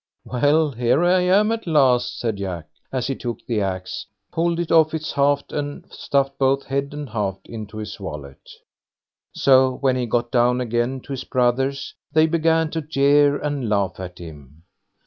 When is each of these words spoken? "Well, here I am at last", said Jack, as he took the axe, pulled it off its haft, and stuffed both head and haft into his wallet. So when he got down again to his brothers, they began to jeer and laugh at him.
"Well, 0.25 0.71
here 0.71 1.03
I 1.03 1.19
am 1.19 1.51
at 1.51 1.67
last", 1.67 2.19
said 2.19 2.37
Jack, 2.37 2.65
as 2.91 3.05
he 3.05 3.13
took 3.15 3.45
the 3.45 3.61
axe, 3.61 4.07
pulled 4.31 4.59
it 4.59 4.71
off 4.71 4.95
its 4.95 5.11
haft, 5.11 5.53
and 5.53 5.85
stuffed 5.91 6.39
both 6.39 6.63
head 6.63 6.91
and 6.91 7.07
haft 7.07 7.45
into 7.47 7.77
his 7.77 7.99
wallet. 7.99 8.49
So 9.35 9.75
when 9.77 9.95
he 9.95 10.07
got 10.07 10.31
down 10.31 10.59
again 10.59 11.01
to 11.01 11.13
his 11.13 11.23
brothers, 11.23 11.93
they 12.11 12.25
began 12.25 12.71
to 12.71 12.81
jeer 12.81 13.37
and 13.39 13.69
laugh 13.69 13.99
at 13.99 14.17
him. 14.17 14.63